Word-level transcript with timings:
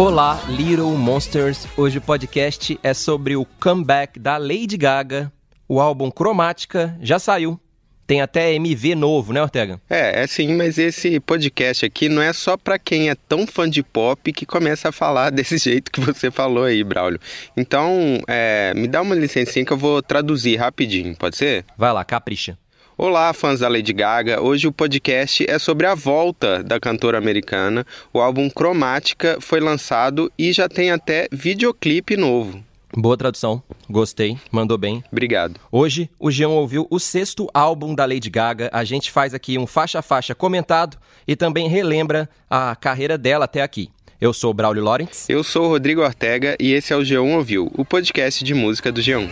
Olá, 0.00 0.42
Little 0.48 0.96
Monsters. 0.96 1.68
Hoje 1.76 1.98
o 1.98 2.00
podcast 2.00 2.80
é 2.82 2.94
sobre 2.94 3.36
o 3.36 3.44
comeback 3.44 4.18
da 4.18 4.38
Lady 4.38 4.78
Gaga. 4.78 5.30
O 5.68 5.78
álbum 5.78 6.10
Cromática 6.10 6.96
já 7.02 7.18
saiu. 7.18 7.60
Tem 8.06 8.22
até 8.22 8.54
MV 8.54 8.94
novo, 8.94 9.34
né, 9.34 9.42
Ortega? 9.42 9.78
É, 9.90 10.22
é 10.22 10.26
sim, 10.26 10.54
mas 10.54 10.78
esse 10.78 11.20
podcast 11.20 11.84
aqui 11.84 12.08
não 12.08 12.22
é 12.22 12.32
só 12.32 12.56
para 12.56 12.78
quem 12.78 13.10
é 13.10 13.14
tão 13.14 13.46
fã 13.46 13.68
de 13.68 13.82
pop 13.82 14.32
que 14.32 14.46
começa 14.46 14.88
a 14.88 14.92
falar 14.92 15.28
desse 15.30 15.58
jeito 15.58 15.92
que 15.92 16.00
você 16.00 16.30
falou 16.30 16.64
aí, 16.64 16.82
Braulio. 16.82 17.20
Então, 17.54 18.22
é, 18.26 18.72
me 18.74 18.88
dá 18.88 19.02
uma 19.02 19.14
licencinha 19.14 19.66
que 19.66 19.72
eu 19.72 19.76
vou 19.76 20.00
traduzir 20.00 20.56
rapidinho, 20.56 21.14
pode 21.14 21.36
ser? 21.36 21.62
Vai 21.76 21.92
lá, 21.92 22.02
capricha. 22.06 22.56
Olá, 23.02 23.32
fãs 23.32 23.60
da 23.60 23.66
Lady 23.66 23.94
Gaga. 23.94 24.42
Hoje 24.42 24.68
o 24.68 24.72
podcast 24.72 25.46
é 25.48 25.58
sobre 25.58 25.86
a 25.86 25.94
volta 25.94 26.62
da 26.62 26.78
cantora 26.78 27.16
americana. 27.16 27.86
O 28.12 28.20
álbum 28.20 28.50
Cromática 28.50 29.38
foi 29.40 29.58
lançado 29.58 30.30
e 30.38 30.52
já 30.52 30.68
tem 30.68 30.90
até 30.90 31.26
videoclipe 31.32 32.14
novo. 32.14 32.62
Boa 32.94 33.16
tradução, 33.16 33.62
gostei, 33.88 34.36
mandou 34.52 34.76
bem. 34.76 35.02
Obrigado. 35.10 35.58
Hoje 35.72 36.10
o 36.18 36.30
Jean 36.30 36.50
ouviu 36.50 36.86
o 36.90 37.00
sexto 37.00 37.48
álbum 37.54 37.94
da 37.94 38.04
Lady 38.04 38.28
Gaga. 38.28 38.68
A 38.70 38.84
gente 38.84 39.10
faz 39.10 39.32
aqui 39.32 39.56
um 39.56 39.66
faixa 39.66 40.00
a 40.00 40.02
faixa 40.02 40.34
comentado 40.34 40.98
e 41.26 41.34
também 41.34 41.70
relembra 41.70 42.28
a 42.50 42.76
carreira 42.76 43.16
dela 43.16 43.46
até 43.46 43.62
aqui. 43.62 43.88
Eu 44.20 44.34
sou 44.34 44.50
o 44.50 44.54
Braulio 44.54 44.84
Lawrence. 44.84 45.32
Eu 45.32 45.42
sou 45.42 45.64
o 45.64 45.68
Rodrigo 45.68 46.02
Ortega 46.02 46.54
e 46.60 46.74
esse 46.74 46.92
é 46.92 46.96
o 46.96 47.00
G1 47.00 47.34
Ouviu, 47.34 47.72
o 47.74 47.82
podcast 47.82 48.44
de 48.44 48.52
música 48.52 48.92
do 48.92 49.00
G1. 49.00 49.30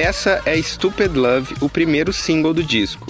Essa 0.00 0.40
é 0.46 0.56
Stupid 0.62 1.14
Love, 1.14 1.56
o 1.60 1.68
primeiro 1.68 2.10
single 2.10 2.54
do 2.54 2.64
disco. 2.64 3.06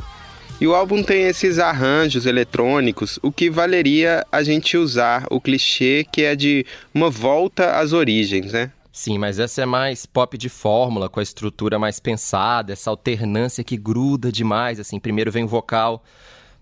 E 0.60 0.66
o 0.66 0.74
álbum 0.74 1.04
tem 1.04 1.22
esses 1.22 1.60
arranjos 1.60 2.26
eletrônicos, 2.26 3.16
o 3.22 3.30
que 3.30 3.48
valeria 3.48 4.26
a 4.30 4.42
gente 4.42 4.76
usar 4.76 5.24
o 5.30 5.40
clichê 5.40 6.04
que 6.12 6.22
é 6.22 6.34
de 6.34 6.66
uma 6.92 7.08
volta 7.08 7.78
às 7.78 7.92
origens, 7.92 8.52
né? 8.52 8.72
Sim, 8.92 9.18
mas 9.18 9.38
essa 9.38 9.62
é 9.62 9.64
mais 9.64 10.04
pop 10.04 10.36
de 10.36 10.48
fórmula, 10.48 11.08
com 11.08 11.20
a 11.20 11.22
estrutura 11.22 11.78
mais 11.78 12.00
pensada, 12.00 12.72
essa 12.72 12.90
alternância 12.90 13.62
que 13.62 13.76
gruda 13.76 14.32
demais, 14.32 14.80
assim, 14.80 14.98
primeiro 14.98 15.30
vem 15.30 15.44
o 15.44 15.48
vocal, 15.48 16.02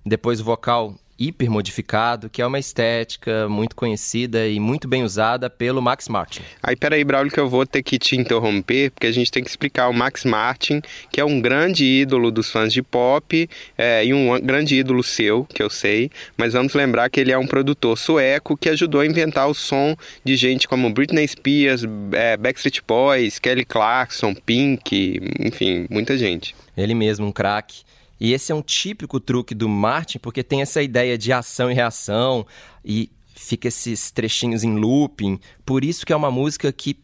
depois 0.05 0.43
o 0.43 0.45
vocal 0.45 0.95
hipermodificado, 1.19 2.31
que 2.31 2.41
é 2.41 2.47
uma 2.47 2.59
estética 2.59 3.49
muito 3.49 3.75
conhecida 3.75 4.47
e 4.47 4.61
muito 4.61 4.87
bem 4.87 5.03
usada 5.03 5.51
pelo 5.51 5.83
Max 5.83 6.09
Martin. 6.09 6.43
Aí, 6.63 6.77
peraí, 6.77 7.03
Braulio, 7.03 7.33
que 7.33 7.41
eu 7.41 7.49
vou 7.49 7.67
ter 7.67 7.83
que 7.83 7.99
te 7.99 8.17
interromper, 8.17 8.91
porque 8.93 9.07
a 9.07 9.13
gente 9.13 9.31
tem 9.31 9.43
que 9.43 9.51
explicar 9.51 9.89
o 9.89 9.93
Max 9.93 10.25
Martin, 10.25 10.81
que 11.11 11.21
é 11.21 11.25
um 11.25 11.41
grande 11.41 11.85
ídolo 11.85 12.31
dos 12.31 12.51
fãs 12.51 12.73
de 12.73 12.83
pop 12.83 13.49
é, 13.77 14.05
e 14.05 14.15
um 14.15 14.39
grande 14.41 14.77
ídolo 14.77 15.03
seu, 15.03 15.45
que 15.45 15.63
eu 15.63 15.69
sei, 15.69 16.11
mas 16.37 16.53
vamos 16.53 16.75
lembrar 16.75 17.11
que 17.11 17.21
ele 17.21 17.33
é 17.33 17.39
um 17.39 17.47
produtor 17.47 17.99
sueco 17.99 18.57
que 18.57 18.69
ajudou 18.69 19.01
a 19.01 19.07
inventar 19.07 19.49
o 19.49 19.55
som 19.55 19.97
de 20.25 20.37
gente 20.37 20.69
como 20.69 20.93
Britney 20.93 21.27
Spears, 21.27 21.83
é, 22.13 22.37
Backstreet 22.37 22.81
Boys, 22.87 23.39
Kelly 23.39 23.65
Clarkson, 23.65 24.35
Pink, 24.35 25.21
enfim, 25.41 25.87
muita 25.91 26.17
gente. 26.17 26.55
Ele 26.77 26.95
mesmo, 26.95 27.27
um 27.27 27.33
craque. 27.33 27.88
E 28.21 28.33
esse 28.33 28.51
é 28.51 28.55
um 28.55 28.63
típico 28.63 29.21
truque 29.21 29.55
do 29.55 29.69
Martin, 29.69 30.19
porque 30.19 30.43
tem 30.43 30.63
essa 30.63 30.83
ideia 30.83 31.17
de 31.17 31.33
ação 31.33 31.71
e 31.71 31.75
reação 31.75 32.47
e 32.85 33.11
fica 33.35 33.69
esses 33.69 34.11
trechinhos 34.11 34.65
em 34.65 34.77
looping. 34.77 35.39
Por 35.65 35.85
isso 35.85 36.05
que 36.05 36.13
é 36.13 36.17
uma 36.17 36.31
música 36.31 36.73
que 36.73 36.99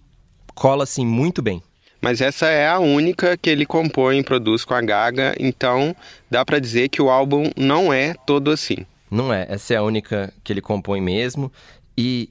cola 0.55 0.85
assim 0.85 1.07
muito 1.07 1.41
bem. 1.41 1.63
Mas 2.01 2.21
essa 2.21 2.47
é 2.47 2.69
a 2.69 2.79
única 2.79 3.37
que 3.37 3.49
ele 3.49 3.65
compõe 3.65 4.19
e 4.19 4.23
produz 4.23 4.65
com 4.65 4.75
a 4.75 4.81
Gaga, 4.83 5.35
então 5.41 5.97
dá 6.31 6.45
para 6.45 6.59
dizer 6.59 6.91
que 6.91 7.01
o 7.01 7.09
álbum 7.09 7.51
não 7.57 7.93
é 7.93 8.13
todo 8.27 8.51
assim. 8.51 8.85
Não 9.11 9.33
é, 9.33 9.47
essa 9.49 9.73
é 9.75 9.77
a 9.79 9.83
única 9.83 10.33
que 10.43 10.53
ele 10.53 10.61
compõe 10.61 11.01
mesmo. 11.01 11.51
E 11.97 12.29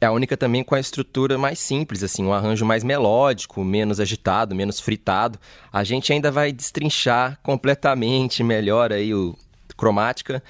é 0.00 0.06
a 0.06 0.12
única 0.12 0.36
também 0.36 0.62
com 0.62 0.74
a 0.74 0.80
estrutura 0.80 1.36
mais 1.36 1.58
simples, 1.58 2.02
assim, 2.02 2.24
um 2.24 2.32
arranjo 2.32 2.64
mais 2.64 2.84
melódico, 2.84 3.64
menos 3.64 3.98
agitado, 3.98 4.54
menos 4.54 4.78
fritado. 4.78 5.38
A 5.72 5.82
gente 5.82 6.12
ainda 6.12 6.30
vai 6.30 6.52
destrinchar 6.52 7.38
completamente 7.42 8.44
melhor 8.44 8.92
aí 8.92 9.12
o 9.12 9.36
cromática, 9.76 10.42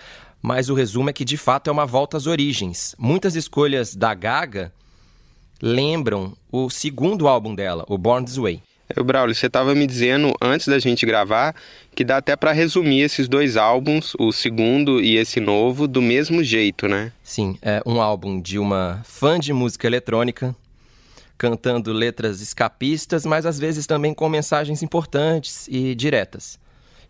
mas 0.42 0.70
o 0.70 0.74
resumo 0.74 1.10
é 1.10 1.12
que 1.12 1.24
de 1.24 1.36
fato 1.36 1.68
é 1.68 1.72
uma 1.72 1.86
volta 1.86 2.16
às 2.16 2.26
origens. 2.26 2.94
Muitas 2.98 3.36
escolhas 3.36 3.94
da 3.94 4.14
Gaga 4.14 4.72
lembram 5.60 6.34
o 6.50 6.70
segundo 6.70 7.28
álbum 7.28 7.54
dela, 7.54 7.84
o 7.88 7.98
Born 7.98 8.24
This 8.24 8.36
Way. 8.36 8.67
O 8.96 9.04
Braulio, 9.04 9.34
você 9.34 9.46
estava 9.46 9.74
me 9.74 9.86
dizendo 9.86 10.32
antes 10.40 10.66
da 10.66 10.78
gente 10.78 11.04
gravar 11.04 11.54
que 11.94 12.04
dá 12.04 12.16
até 12.16 12.34
para 12.34 12.52
resumir 12.52 13.02
esses 13.02 13.28
dois 13.28 13.56
álbuns, 13.56 14.14
o 14.18 14.32
segundo 14.32 15.00
e 15.00 15.16
esse 15.16 15.40
novo, 15.40 15.86
do 15.86 16.00
mesmo 16.00 16.42
jeito, 16.42 16.88
né? 16.88 17.12
Sim, 17.22 17.58
é 17.60 17.82
um 17.84 18.00
álbum 18.00 18.40
de 18.40 18.58
uma 18.58 19.02
fã 19.04 19.38
de 19.38 19.52
música 19.52 19.86
eletrônica, 19.86 20.56
cantando 21.36 21.92
letras 21.92 22.40
escapistas, 22.40 23.26
mas 23.26 23.44
às 23.44 23.58
vezes 23.58 23.86
também 23.86 24.14
com 24.14 24.28
mensagens 24.28 24.82
importantes 24.82 25.68
e 25.68 25.94
diretas. 25.94 26.58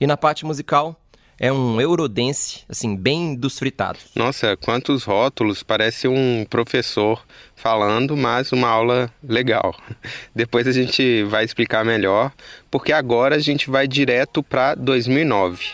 E 0.00 0.06
na 0.06 0.16
parte 0.16 0.44
musical, 0.44 1.00
é 1.40 1.52
um 1.52 1.80
Eurodance, 1.80 2.64
assim, 2.68 2.96
bem 2.96 3.34
dos 3.34 3.58
fritados. 3.58 4.02
Nossa, 4.16 4.56
quantos 4.56 5.04
rótulos! 5.04 5.62
Parece 5.62 6.08
um 6.08 6.44
professor 6.48 7.24
falando, 7.54 8.16
mas 8.16 8.50
uma 8.50 8.68
aula 8.68 9.10
legal. 9.22 9.74
Depois 10.34 10.66
a 10.66 10.72
gente 10.72 11.22
vai 11.24 11.44
explicar 11.44 11.84
melhor, 11.84 12.32
porque 12.70 12.92
agora 12.92 13.36
a 13.36 13.40
gente 13.40 13.70
vai 13.70 13.86
direto 13.86 14.42
para 14.42 14.74
2009. 14.74 15.64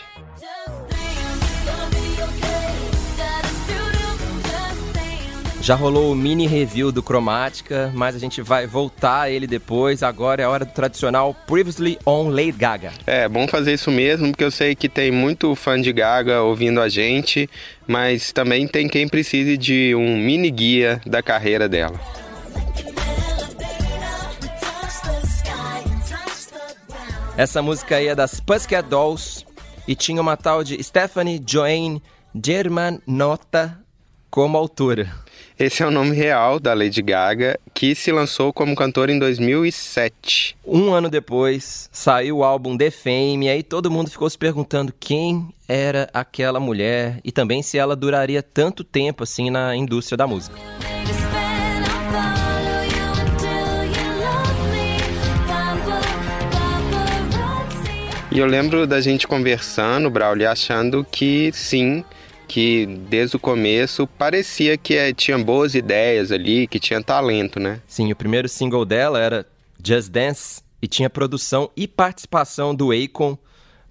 Já 5.65 5.73
rolou 5.73 6.11
o 6.11 6.15
mini 6.15 6.45
review 6.45 6.91
do 6.91 7.01
Cromática, 7.01 7.91
mas 7.95 8.15
a 8.15 8.19
gente 8.19 8.39
vai 8.39 8.67
voltar 8.67 9.21
a 9.21 9.29
ele 9.31 9.47
depois. 9.47 10.03
Agora 10.03 10.39
é 10.39 10.45
a 10.45 10.49
hora 10.51 10.63
do 10.63 10.71
tradicional 10.71 11.33
Previously 11.47 11.97
on 12.05 12.29
Lady 12.29 12.51
Gaga. 12.51 12.93
É, 13.07 13.27
bom 13.27 13.47
fazer 13.47 13.73
isso 13.73 13.89
mesmo, 13.89 14.29
porque 14.29 14.43
eu 14.43 14.51
sei 14.51 14.75
que 14.75 14.87
tem 14.87 15.09
muito 15.09 15.55
fã 15.55 15.81
de 15.81 15.91
Gaga 15.91 16.43
ouvindo 16.43 16.79
a 16.79 16.87
gente, 16.87 17.49
mas 17.87 18.31
também 18.31 18.67
tem 18.67 18.87
quem 18.87 19.07
precise 19.07 19.57
de 19.57 19.95
um 19.95 20.19
mini 20.19 20.51
guia 20.51 21.01
da 21.03 21.23
carreira 21.23 21.67
dela. 21.67 21.99
Essa 27.35 27.63
música 27.63 27.95
aí 27.95 28.09
é 28.09 28.13
das 28.13 28.39
Pussycat 28.39 28.87
Dolls 28.87 29.43
e 29.87 29.95
tinha 29.95 30.21
uma 30.21 30.37
tal 30.37 30.63
de 30.63 30.81
Stephanie 30.83 31.41
Joanne 31.43 32.03
Germanotta 32.35 33.83
como 34.29 34.57
autora. 34.57 35.11
Esse 35.57 35.83
é 35.83 35.87
o 35.87 35.91
nome 35.91 36.13
real 36.13 36.59
da 36.59 36.73
Lady 36.73 37.01
Gaga, 37.01 37.57
que 37.73 37.95
se 37.95 38.11
lançou 38.11 38.51
como 38.51 38.75
cantora 38.75 39.09
em 39.09 39.17
2007. 39.17 40.57
Um 40.65 40.91
ano 40.91 41.09
depois, 41.09 41.89
saiu 41.93 42.39
o 42.39 42.43
álbum 42.43 42.77
The 42.77 42.91
Fame, 42.91 43.45
e 43.45 43.49
aí 43.49 43.63
todo 43.63 43.89
mundo 43.89 44.11
ficou 44.11 44.29
se 44.29 44.37
perguntando 44.37 44.93
quem 44.99 45.47
era 45.65 46.09
aquela 46.13 46.59
mulher 46.59 47.21
e 47.23 47.31
também 47.31 47.63
se 47.63 47.77
ela 47.77 47.95
duraria 47.95 48.43
tanto 48.43 48.83
tempo 48.83 49.23
assim 49.23 49.49
na 49.49 49.73
indústria 49.75 50.17
da 50.17 50.27
música. 50.27 50.59
E 58.35 58.39
eu 58.39 58.45
lembro 58.45 58.85
da 58.85 58.99
gente 58.99 59.25
conversando, 59.25 60.09
Braulio, 60.09 60.51
achando 60.51 61.07
que 61.09 61.49
sim, 61.53 62.03
que 62.45 62.85
desde 63.09 63.35
o 63.35 63.39
começo 63.39 64.07
parecia 64.07 64.77
que 64.77 64.95
é, 64.95 65.13
tinha 65.13 65.37
boas 65.37 65.75
ideias 65.75 66.31
ali, 66.31 66.67
que 66.67 66.79
tinha 66.79 67.03
talento, 67.03 67.59
né? 67.59 67.81
Sim, 67.87 68.11
o 68.11 68.15
primeiro 68.15 68.47
single 68.47 68.85
dela 68.85 69.19
era 69.19 69.45
Just 69.83 70.09
Dance 70.09 70.61
e 70.81 70.87
tinha 70.87 71.09
produção 71.09 71.69
e 71.75 71.87
participação 71.87 72.73
do 72.73 72.91
Akon 72.91 73.37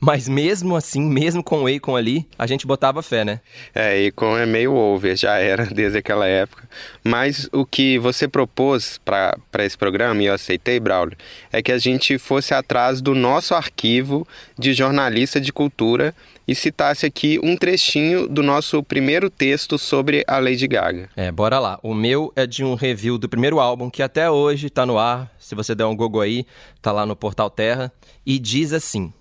mas 0.05 0.29
mesmo 0.29 0.77
assim, 0.77 1.01
mesmo 1.01 1.43
com 1.43 1.63
o 1.63 1.67
Akon 1.67 1.97
ali, 1.97 2.29
a 2.39 2.47
gente 2.47 2.67
botava 2.67 3.03
fé, 3.03 3.25
né? 3.25 3.41
É, 3.75 4.07
Akon 4.07 4.37
é 4.37 4.45
meio 4.45 4.75
over, 4.75 5.17
já 5.17 5.39
era 5.39 5.65
desde 5.73 5.97
aquela 5.97 6.27
época. 6.27 6.69
Mas 7.03 7.49
o 7.51 7.65
que 7.65 7.99
você 7.99 8.29
propôs 8.29 9.01
para 9.03 9.35
esse 9.61 9.79
programa, 9.79 10.23
e 10.23 10.27
eu 10.27 10.35
aceitei, 10.35 10.79
Braulio, 10.79 11.17
é 11.51 11.63
que 11.63 11.73
a 11.73 11.79
gente 11.79 12.19
fosse 12.19 12.53
atrás 12.53 13.01
do 13.01 13.15
nosso 13.15 13.55
arquivo 13.55 14.29
de 14.59 14.75
jornalista 14.75 15.41
de 15.41 15.51
cultura 15.51 16.15
e 16.47 16.55
citasse 16.55 17.07
aqui 17.07 17.41
um 17.43 17.57
trechinho 17.57 18.29
do 18.29 18.43
nosso 18.43 18.83
primeiro 18.83 19.31
texto 19.31 19.79
sobre 19.79 20.25
a 20.27 20.39
Lady 20.39 20.67
Gaga. 20.67 21.09
É, 21.17 21.33
bora 21.33 21.59
lá. 21.59 21.79
O 21.83 21.95
meu 21.95 22.33
é 22.37 22.47
de 22.47 22.63
um 22.65 22.75
review 22.75 23.17
do 23.19 23.29
primeiro 23.29 23.61
álbum 23.61 23.89
que 23.89 24.03
até 24.03 24.31
hoje 24.31 24.67
está 24.67 24.85
no 24.85 24.99
ar. 24.99 25.31
Se 25.39 25.55
você 25.55 25.75
der 25.75 25.87
um 25.87 25.97
Google 25.97 26.21
aí, 26.21 26.47
tá 26.83 26.93
lá 26.93 27.07
no 27.07 27.17
Portal 27.17 27.49
Terra. 27.51 27.93
E 28.27 28.39
diz 28.39 28.73
assim. 28.73 29.13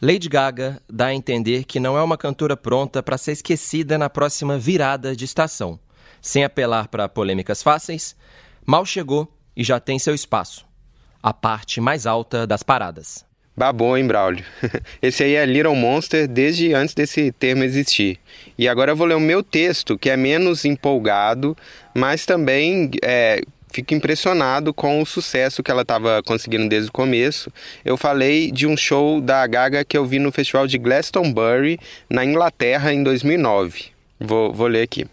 Lady 0.00 0.28
Gaga 0.28 0.80
dá 0.88 1.06
a 1.06 1.14
entender 1.14 1.64
que 1.64 1.78
não 1.78 1.96
é 1.98 2.02
uma 2.02 2.16
cantora 2.16 2.56
pronta 2.56 3.02
para 3.02 3.18
ser 3.18 3.32
esquecida 3.32 3.98
na 3.98 4.08
próxima 4.08 4.58
virada 4.58 5.14
de 5.14 5.24
estação. 5.24 5.78
Sem 6.22 6.44
apelar 6.44 6.88
para 6.88 7.08
polêmicas 7.08 7.62
fáceis, 7.62 8.16
mal 8.64 8.86
chegou 8.86 9.28
e 9.54 9.62
já 9.62 9.78
tem 9.78 9.98
seu 9.98 10.14
espaço. 10.14 10.64
a 11.22 11.34
parte 11.34 11.80
mais 11.80 12.06
alta 12.06 12.46
das 12.46 12.62
paradas. 12.62 13.29
Babou, 13.56 13.96
hein, 13.96 14.06
Braulio? 14.06 14.44
Esse 15.02 15.24
aí 15.24 15.34
é 15.34 15.44
Little 15.44 15.74
Monster 15.74 16.26
desde 16.26 16.72
antes 16.72 16.94
desse 16.94 17.32
termo 17.32 17.64
existir. 17.64 18.18
E 18.56 18.68
agora 18.68 18.92
eu 18.92 18.96
vou 18.96 19.06
ler 19.06 19.16
o 19.16 19.20
meu 19.20 19.42
texto, 19.42 19.98
que 19.98 20.08
é 20.08 20.16
menos 20.16 20.64
empolgado, 20.64 21.56
mas 21.94 22.24
também 22.24 22.90
é, 23.02 23.42
fico 23.72 23.94
impressionado 23.94 24.72
com 24.72 25.00
o 25.00 25.06
sucesso 25.06 25.62
que 25.62 25.70
ela 25.70 25.82
estava 25.82 26.22
conseguindo 26.22 26.68
desde 26.68 26.88
o 26.88 26.92
começo. 26.92 27.52
Eu 27.84 27.96
falei 27.96 28.50
de 28.50 28.66
um 28.66 28.76
show 28.76 29.20
da 29.20 29.46
Gaga 29.46 29.84
que 29.84 29.96
eu 29.96 30.04
vi 30.04 30.18
no 30.18 30.32
festival 30.32 30.66
de 30.66 30.78
Glastonbury, 30.78 31.78
na 32.08 32.24
Inglaterra, 32.24 32.92
em 32.92 33.02
2009. 33.02 33.86
Vou, 34.18 34.52
vou 34.52 34.66
ler 34.66 34.82
aqui. 34.82 35.06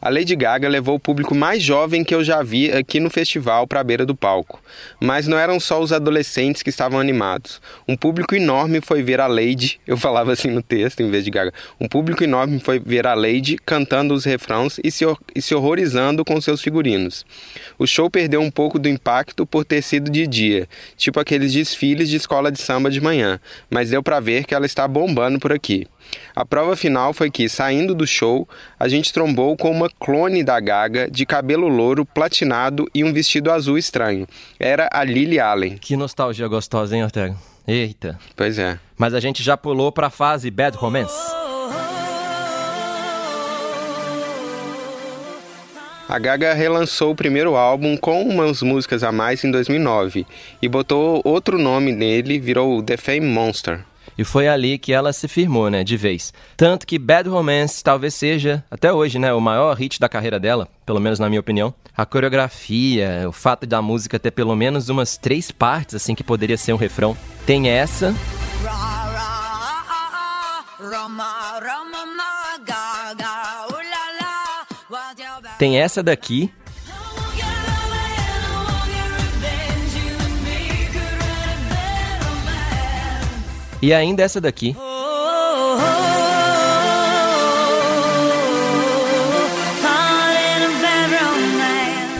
A 0.00 0.08
Lady 0.08 0.34
Gaga 0.34 0.68
levou 0.68 0.96
o 0.96 1.00
público 1.00 1.34
mais 1.34 1.62
jovem 1.62 2.02
que 2.04 2.14
eu 2.14 2.24
já 2.24 2.42
vi 2.42 2.72
aqui 2.72 3.00
no 3.00 3.10
festival 3.10 3.66
para 3.66 3.80
a 3.80 3.84
beira 3.84 4.06
do 4.06 4.14
palco. 4.14 4.60
Mas 5.00 5.26
não 5.26 5.38
eram 5.38 5.60
só 5.60 5.80
os 5.80 5.92
adolescentes 5.92 6.62
que 6.62 6.70
estavam 6.70 6.98
animados. 6.98 7.60
Um 7.86 7.96
público 7.96 8.34
enorme 8.34 8.80
foi 8.80 9.02
ver 9.02 9.20
a 9.20 9.26
Lady, 9.26 9.80
eu 9.86 9.96
falava 9.96 10.32
assim 10.32 10.50
no 10.50 10.62
texto 10.62 11.00
em 11.00 11.10
vez 11.10 11.24
de 11.24 11.30
Gaga. 11.30 11.52
Um 11.80 11.88
público 11.88 12.24
enorme 12.24 12.60
foi 12.60 12.78
ver 12.78 13.06
a 13.06 13.14
Lady 13.14 13.56
cantando 13.64 14.14
os 14.14 14.24
refrãos 14.24 14.78
e 14.82 14.90
se, 14.90 15.04
e 15.34 15.42
se 15.42 15.54
horrorizando 15.54 16.24
com 16.24 16.40
seus 16.40 16.60
figurinos. 16.60 17.24
O 17.78 17.86
show 17.86 18.10
perdeu 18.10 18.40
um 18.40 18.50
pouco 18.50 18.78
do 18.78 18.88
impacto 18.88 19.46
por 19.46 19.64
ter 19.64 19.82
sido 19.82 20.10
de 20.10 20.26
dia, 20.26 20.68
tipo 20.96 21.20
aqueles 21.20 21.52
desfiles 21.52 22.08
de 22.08 22.16
escola 22.16 22.50
de 22.50 22.60
samba 22.60 22.90
de 22.90 23.00
manhã, 23.00 23.40
mas 23.68 23.90
deu 23.90 24.02
para 24.02 24.20
ver 24.20 24.44
que 24.44 24.54
ela 24.54 24.66
está 24.66 24.86
bombando 24.86 25.38
por 25.38 25.52
aqui. 25.52 25.86
A 26.34 26.44
prova 26.44 26.76
final 26.76 27.12
foi 27.12 27.30
que, 27.30 27.48
saindo 27.48 27.94
do 27.94 28.06
show, 28.06 28.48
a 28.78 28.88
gente 28.88 29.12
trombou 29.12 29.56
com 29.56 29.70
uma 29.70 29.88
clone 29.88 30.42
da 30.42 30.58
Gaga 30.60 31.10
de 31.10 31.24
cabelo 31.24 31.68
louro, 31.68 32.04
platinado 32.04 32.88
e 32.94 33.04
um 33.04 33.12
vestido 33.12 33.50
azul 33.50 33.78
estranho. 33.78 34.26
Era 34.58 34.88
a 34.92 35.04
Lily 35.04 35.38
Allen. 35.38 35.78
Que 35.78 35.96
nostalgia 35.96 36.48
gostosa, 36.48 36.96
hein, 36.96 37.04
Ortega? 37.04 37.36
Eita. 37.66 38.18
Pois 38.34 38.58
é. 38.58 38.78
Mas 38.96 39.14
a 39.14 39.20
gente 39.20 39.42
já 39.42 39.56
pulou 39.56 39.92
para 39.92 40.08
a 40.08 40.10
fase 40.10 40.50
Bad 40.50 40.76
Romance. 40.76 41.40
A 46.10 46.18
Gaga 46.18 46.52
relançou 46.54 47.12
o 47.12 47.14
primeiro 47.14 47.54
álbum 47.54 47.96
com 47.96 48.20
umas 48.22 48.62
músicas 48.62 49.04
a 49.04 49.12
mais 49.12 49.44
em 49.44 49.50
2009 49.52 50.26
e 50.60 50.68
botou 50.68 51.20
outro 51.24 51.56
nome 51.56 51.92
nele, 51.92 52.40
virou 52.40 52.82
The 52.82 52.96
Fame 52.96 53.20
Monster. 53.20 53.84
E 54.20 54.24
foi 54.24 54.46
ali 54.46 54.76
que 54.76 54.92
ela 54.92 55.14
se 55.14 55.26
firmou, 55.26 55.70
né, 55.70 55.82
de 55.82 55.96
vez. 55.96 56.30
Tanto 56.54 56.86
que 56.86 56.98
Bad 56.98 57.26
Romance 57.26 57.82
talvez 57.82 58.12
seja, 58.12 58.62
até 58.70 58.92
hoje, 58.92 59.18
né, 59.18 59.32
o 59.32 59.40
maior 59.40 59.74
hit 59.74 59.98
da 59.98 60.10
carreira 60.10 60.38
dela, 60.38 60.68
pelo 60.84 61.00
menos 61.00 61.18
na 61.18 61.26
minha 61.26 61.40
opinião. 61.40 61.72
A 61.96 62.04
coreografia, 62.04 63.24
o 63.26 63.32
fato 63.32 63.66
da 63.66 63.80
música 63.80 64.18
ter 64.18 64.30
pelo 64.30 64.54
menos 64.54 64.90
umas 64.90 65.16
três 65.16 65.50
partes, 65.50 65.94
assim, 65.94 66.14
que 66.14 66.22
poderia 66.22 66.58
ser 66.58 66.74
um 66.74 66.76
refrão. 66.76 67.16
Tem 67.46 67.70
essa. 67.70 68.14
Tem 75.56 75.78
essa 75.78 76.02
daqui, 76.02 76.52
E 83.82 83.94
ainda 83.94 84.22
essa 84.22 84.40
daqui. 84.40 84.76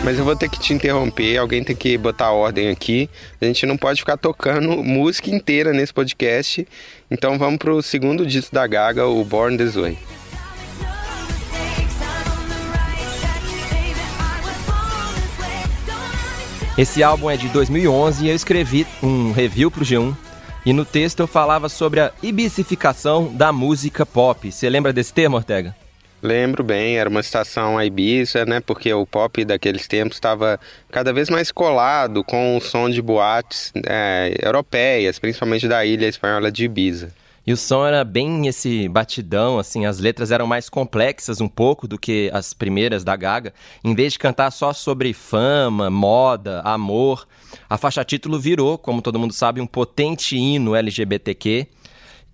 Mas 0.03 0.17
eu 0.17 0.25
vou 0.25 0.35
ter 0.35 0.49
que 0.49 0.59
te 0.59 0.73
interromper, 0.73 1.37
alguém 1.37 1.63
tem 1.63 1.75
que 1.75 1.95
botar 1.95 2.31
ordem 2.31 2.69
aqui. 2.69 3.07
A 3.39 3.45
gente 3.45 3.67
não 3.67 3.77
pode 3.77 3.99
ficar 3.99 4.17
tocando 4.17 4.83
música 4.83 5.29
inteira 5.29 5.71
nesse 5.71 5.93
podcast. 5.93 6.67
Então 7.09 7.37
vamos 7.37 7.59
pro 7.59 7.81
segundo 7.83 8.25
disco 8.25 8.53
da 8.53 8.65
Gaga, 8.65 9.05
o 9.05 9.23
Born 9.23 9.55
This 9.57 9.75
Way. 9.75 9.97
Esse 16.75 17.03
álbum 17.03 17.29
é 17.29 17.37
de 17.37 17.47
2011 17.49 18.25
e 18.25 18.29
eu 18.29 18.35
escrevi 18.35 18.87
um 19.03 19.31
review 19.31 19.69
pro 19.69 19.85
G1 19.85 20.15
e 20.65 20.73
no 20.73 20.85
texto 20.85 21.21
eu 21.21 21.27
falava 21.27 21.69
sobre 21.69 21.99
a 21.99 22.11
ibicificação 22.21 23.33
da 23.33 23.51
música 23.51 24.05
pop. 24.05 24.51
Você 24.51 24.69
lembra 24.69 24.93
desse 24.93 25.13
termo, 25.13 25.37
Ortega? 25.37 25.75
Lembro 26.21 26.63
bem, 26.63 26.97
era 26.97 27.09
uma 27.09 27.19
estação 27.19 27.79
a 27.79 27.85
Ibiza, 27.85 28.45
né? 28.45 28.59
Porque 28.59 28.93
o 28.93 29.07
pop 29.07 29.43
daqueles 29.43 29.87
tempos 29.87 30.17
estava 30.17 30.59
cada 30.91 31.11
vez 31.11 31.31
mais 31.31 31.51
colado 31.51 32.23
com 32.23 32.57
o 32.57 32.61
som 32.61 32.89
de 32.89 33.01
boates 33.01 33.73
é, 33.87 34.35
europeias, 34.39 35.17
principalmente 35.17 35.67
da 35.67 35.83
ilha 35.83 36.07
espanhola 36.07 36.51
de 36.51 36.65
Ibiza. 36.65 37.11
E 37.45 37.51
o 37.51 37.57
som 37.57 37.85
era 37.85 38.03
bem 38.03 38.45
esse 38.45 38.87
batidão, 38.87 39.57
assim, 39.57 39.85
as 39.85 39.97
letras 39.97 40.29
eram 40.29 40.45
mais 40.45 40.69
complexas 40.69 41.41
um 41.41 41.47
pouco 41.47 41.87
do 41.87 41.97
que 41.97 42.29
as 42.33 42.53
primeiras 42.53 43.03
da 43.03 43.15
Gaga. 43.15 43.51
Em 43.83 43.95
vez 43.95 44.13
de 44.13 44.19
cantar 44.19 44.51
só 44.51 44.71
sobre 44.73 45.11
fama, 45.11 45.89
moda, 45.89 46.61
amor, 46.61 47.27
a 47.67 47.77
faixa 47.77 48.03
título 48.03 48.39
virou, 48.39 48.77
como 48.77 49.01
todo 49.01 49.17
mundo 49.17 49.33
sabe, 49.33 49.59
um 49.59 49.65
potente 49.65 50.37
hino 50.37 50.75
LGBTQ. 50.75 51.67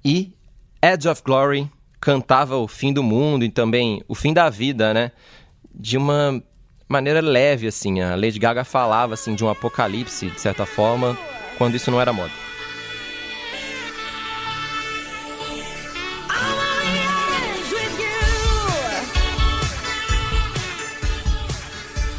E 0.03 0.33
Edge 0.81 1.07
of 1.07 1.21
Glory 1.23 1.71
cantava 2.01 2.57
o 2.57 2.67
fim 2.67 2.91
do 2.91 3.01
mundo 3.01 3.45
e 3.45 3.49
também 3.49 4.03
o 4.09 4.15
fim 4.15 4.33
da 4.33 4.49
vida, 4.49 4.93
né? 4.93 5.11
De 5.73 5.97
uma 5.97 6.43
maneira 6.87 7.21
leve, 7.21 7.67
assim. 7.67 8.01
A 8.01 8.15
Lady 8.15 8.39
Gaga 8.39 8.65
falava, 8.65 9.13
assim, 9.13 9.35
de 9.35 9.43
um 9.43 9.49
apocalipse, 9.49 10.29
de 10.29 10.41
certa 10.41 10.65
forma, 10.65 11.17
quando 11.57 11.75
isso 11.75 11.89
não 11.89 12.01
era 12.01 12.11
moda. 12.11 12.46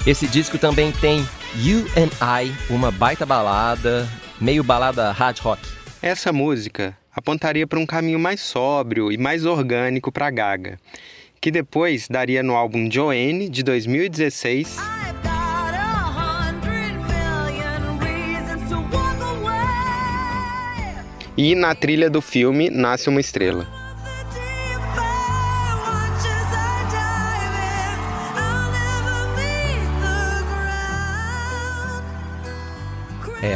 Esse 0.06 0.26
disco 0.26 0.58
também 0.58 0.90
tem 0.92 1.26
You 1.56 1.86
and 1.96 2.10
I, 2.42 2.54
uma 2.70 2.90
baita 2.90 3.26
balada, 3.26 4.08
meio 4.40 4.64
balada 4.64 5.12
hard 5.12 5.38
rock. 5.40 5.62
Essa 6.00 6.32
música 6.32 6.96
apontaria 7.14 7.66
para 7.66 7.78
um 7.78 7.84
caminho 7.84 8.18
mais 8.18 8.40
sóbrio 8.40 9.12
e 9.12 9.18
mais 9.18 9.44
orgânico 9.44 10.10
para 10.10 10.30
Gaga, 10.30 10.78
que 11.40 11.50
depois 11.50 12.08
daria 12.08 12.42
no 12.42 12.54
álbum 12.54 12.90
Joanne 12.90 13.48
de 13.48 13.62
2016. 13.62 14.76
E 21.36 21.54
na 21.54 21.74
trilha 21.74 22.08
do 22.10 22.20
filme 22.20 22.70
Nasce 22.70 23.08
uma 23.08 23.20
Estrela. 23.20 23.77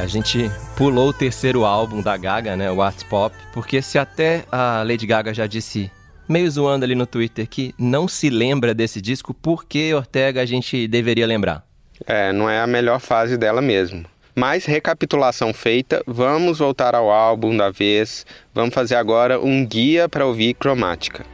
A 0.02 0.06
gente 0.09 0.50
pulou 0.76 1.11
o 1.11 1.12
terceiro 1.12 1.64
álbum 1.64 2.02
da 2.02 2.16
Gaga, 2.16 2.56
né, 2.56 2.66
Art 2.68 3.04
Pop, 3.09 3.37
porque 3.52 3.80
se 3.80 3.97
até 4.00 4.44
a 4.50 4.82
Lady 4.82 5.06
Gaga 5.06 5.32
já 5.32 5.47
disse, 5.47 5.92
meio 6.28 6.50
zoando 6.50 6.85
ali 6.85 6.97
no 6.97 7.06
Twitter, 7.06 7.49
que 7.49 7.73
não 7.78 8.09
se 8.09 8.28
lembra 8.28 8.75
desse 8.75 9.00
disco, 9.00 9.32
por 9.32 9.64
que 9.64 9.94
Ortega 9.94 10.42
a 10.42 10.44
gente 10.44 10.88
deveria 10.88 11.25
lembrar? 11.25 11.64
É, 12.04 12.32
não 12.32 12.50
é 12.50 12.61
a 12.61 12.66
melhor 12.66 12.99
fase 12.99 13.37
dela 13.37 13.62
mesmo. 13.62 14.04
Mas 14.35 14.64
recapitulação 14.64 15.54
feita, 15.54 16.02
vamos 16.04 16.59
voltar 16.59 16.97
ao 16.97 17.09
álbum 17.09 17.56
da 17.56 17.71
vez. 17.71 18.26
Vamos 18.52 18.75
fazer 18.75 18.97
agora 18.97 19.38
um 19.38 19.64
guia 19.64 20.09
para 20.09 20.26
ouvir 20.26 20.54
cromática. 20.54 21.25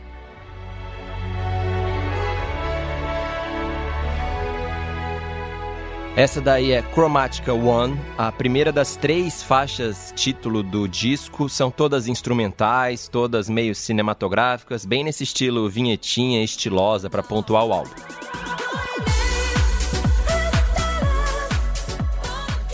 Essa 6.19 6.41
daí 6.41 6.73
é 6.73 6.83
Chromatica 6.83 7.55
One, 7.55 7.97
a 8.19 8.33
primeira 8.33 8.73
das 8.73 8.97
três 8.97 9.41
faixas 9.41 10.13
título 10.17 10.65
do 10.65 10.89
disco. 10.89 11.49
São 11.49 11.71
todas 11.71 12.09
instrumentais, 12.09 13.07
todas 13.07 13.49
meio 13.49 13.73
cinematográficas, 13.73 14.85
bem 14.85 15.05
nesse 15.05 15.23
estilo 15.23 15.71
vinhetinha 15.71 16.43
estilosa 16.43 17.09
para 17.09 17.23
pontuar 17.23 17.65
o 17.65 17.73
álbum. 17.73 17.91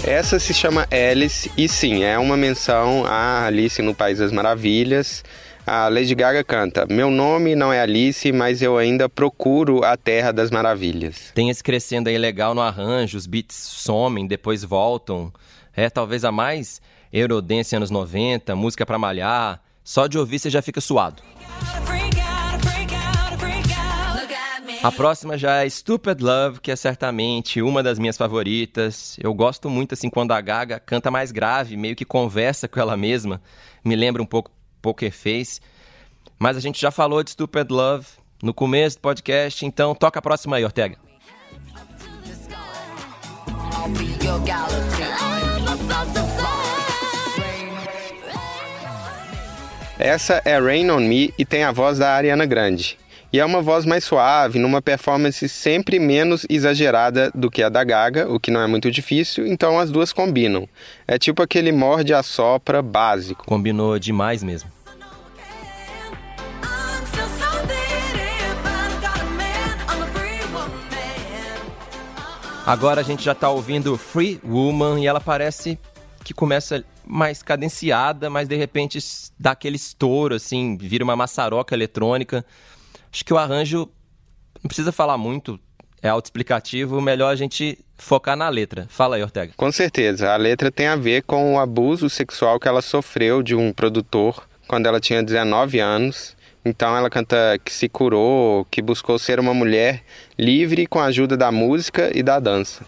Essa 0.03 0.39
se 0.39 0.55
chama 0.55 0.89
Alice 0.91 1.53
e 1.55 1.69
sim, 1.69 2.03
é 2.03 2.19
uma 2.19 2.39
menção 2.39 3.05
a 3.05 3.45
Alice 3.45 3.83
no 3.83 3.95
País 3.95 4.21
das 4.21 4.33
Maravilhas. 4.33 5.23
A 5.67 5.89
Lady 5.89 6.15
Gaga 6.15 6.45
canta: 6.45 6.87
Meu 6.91 7.11
nome 7.11 7.57
não 7.57 7.73
é 7.73 7.81
Alice, 7.81 8.31
mas 8.33 8.61
eu 8.61 8.77
ainda 8.77 9.09
procuro 9.09 9.83
a 9.83 9.97
Terra 9.97 10.31
das 10.31 10.51
Maravilhas. 10.51 11.33
Tem 11.35 11.49
esse 11.49 11.63
crescendo 11.65 12.09
aí 12.09 12.19
legal 12.19 12.55
no 12.55 12.61
arranjo, 12.61 13.17
os 13.17 13.27
beats 13.27 13.57
somem, 13.57 14.27
depois 14.27 14.63
voltam. 14.63 15.33
É 15.75 15.89
talvez 15.89 16.23
a 16.23 16.31
mais 16.31 16.83
Eurodance 17.11 17.75
anos 17.75 17.91
90, 17.91 18.55
música 18.55 18.85
para 18.85 18.99
malhar. 18.99 19.63
Só 19.83 20.07
de 20.07 20.19
ouvir 20.19 20.39
você 20.39 20.51
já 20.51 20.61
fica 20.61 20.83
suado. 20.83 21.23
A 24.83 24.93
próxima 24.93 25.39
já 25.39 25.65
é 25.65 25.69
Stupid 25.69 26.21
Love, 26.21 26.61
que 26.61 26.71
é 26.71 26.77
certamente 26.77 27.63
uma 27.63 27.83
das 27.83 27.99
minhas 27.99 28.19
favoritas. 28.19 29.17
Eu 29.19 29.33
gosto 29.33 29.71
muito 29.71 29.95
assim 29.95 30.11
quando 30.11 30.33
a 30.33 30.41
Gaga 30.43 30.79
canta 30.79 31.11
mais 31.11 31.33
grave, 31.33 31.75
meio 31.75 31.97
que 31.97 32.05
conversa 32.05 32.69
com 32.69 32.79
ela 32.79 32.99
mesma. 32.99 33.41
Me 33.83 33.97
lembra 33.97 34.23
um 34.23 34.27
pouco 34.27 34.51
Poker 34.85 35.11
Face. 35.11 35.63
Mas 36.39 36.59
a 36.59 36.61
gente 36.61 36.79
já 36.79 36.91
falou 36.91 37.23
de 37.23 37.31
Stupid 37.31 37.71
Love 37.71 38.07
no 38.43 38.53
começo 38.53 38.99
do 38.99 39.01
podcast, 39.01 39.65
então 39.65 39.95
toca 39.95 40.19
a 40.19 40.23
próxima 40.23 40.57
aí, 40.57 40.65
Ortega. 40.65 40.99
Essa 49.99 50.43
é 50.45 50.59
Rain 50.59 50.91
on 50.91 51.01
Me 51.01 51.33
e 51.39 51.47
tem 51.47 51.65
a 51.65 51.73
voz 51.73 51.97
da 51.97 52.11
Ariana 52.11 52.45
Grande. 52.45 52.99
E 53.33 53.41
é 53.41 53.45
uma 53.45 53.63
voz 53.63 53.85
mais 53.85 54.05
suave, 54.05 54.59
numa 54.59 54.83
performance 54.83 55.49
sempre 55.49 55.99
menos 55.99 56.47
exagerada 56.49 57.33
do 57.35 57.51
que 57.51 57.63
a 57.63 57.69
da 57.69 57.83
Gaga, 57.83 58.31
o 58.31 58.39
que 58.39 58.51
não 58.51 58.61
é 58.61 58.67
muito 58.67 58.91
difícil, 58.91 59.47
então 59.47 59.79
as 59.79 59.91
duas 59.91 60.13
combinam. 60.13 60.69
É 61.09 61.19
tipo 61.19 61.43
aquele 61.43 61.73
morde 61.73 62.15
a 62.15 62.23
sopra 62.23 62.81
básico. 62.81 63.45
Combinou 63.45 63.99
demais 63.99 64.43
mesmo. 64.45 64.74
Agora 72.67 73.03
a 73.03 73.05
gente 73.05 73.23
já 73.23 73.35
tá 73.35 73.51
ouvindo 73.51 73.99
Free 73.99 74.41
Woman 74.43 74.99
e 74.99 75.07
ela 75.07 75.21
parece 75.21 75.79
que 76.25 76.33
começa 76.33 76.83
mais 77.07 77.43
cadenciada, 77.43 78.31
mas 78.31 78.49
de 78.49 78.57
repente 78.57 78.99
dá 79.39 79.51
aquele 79.51 79.77
estouro, 79.77 80.35
assim, 80.35 80.75
vira 80.79 81.05
uma 81.05 81.15
maçaroca 81.15 81.75
eletrônica. 81.75 82.43
Acho 83.13 83.23
que 83.23 83.35
o 83.35 83.37
arranjo 83.37 83.87
não 84.63 84.69
precisa 84.69 84.93
falar 84.93 85.19
muito, 85.19 85.61
é 86.01 86.09
autoexplicativo, 86.09 87.03
melhor 87.03 87.31
a 87.31 87.37
gente 87.37 87.79
focar 87.99 88.35
na 88.35 88.49
letra. 88.49 88.87
Fala 88.89 89.17
aí, 89.17 89.23
Ortega. 89.23 89.53
Com 89.59 89.71
certeza, 89.71 90.33
a 90.33 90.37
letra 90.37 90.73
tem 90.73 90.87
a 90.87 90.97
ver 90.97 91.23
com 91.25 91.57
o 91.57 91.59
abuso 91.59 92.09
sexual 92.09 92.59
que 92.59 92.67
ela 92.67 92.81
sofreu 92.81 93.43
de 93.43 93.55
um 93.55 93.75
produtor 93.75 94.49
quando 94.67 94.87
ela 94.87 94.99
tinha 94.99 95.23
19 95.23 95.81
anos. 95.81 96.35
Então 96.65 96.97
ela 96.97 97.11
canta 97.11 97.59
que 97.63 97.73
se 97.73 97.89
curou, 97.89 98.65
que 98.71 98.81
buscou 98.81 99.19
ser 99.19 99.39
uma 99.39 99.53
mulher 99.53 100.03
livre 100.39 100.87
com 100.87 100.99
a 100.99 101.05
ajuda 101.05 101.37
da 101.37 101.53
música 101.53 102.11
e 102.15 102.23
da 102.23 102.41
dança. 102.41 102.85